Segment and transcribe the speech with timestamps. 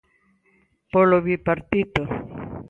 [0.93, 2.01] Polo Bipartito.